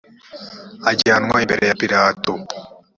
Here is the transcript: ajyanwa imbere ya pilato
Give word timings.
ajyanwa 0.89 1.37
imbere 1.43 1.63
ya 1.69 1.75
pilato 1.81 2.31